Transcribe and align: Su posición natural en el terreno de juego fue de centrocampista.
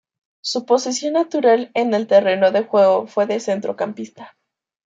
Su 0.43 0.65
posición 0.65 1.13
natural 1.13 1.69
en 1.75 1.93
el 1.93 2.07
terreno 2.07 2.49
de 2.49 2.63
juego 2.63 3.05
fue 3.05 3.27
de 3.27 3.39
centrocampista. 3.39 4.35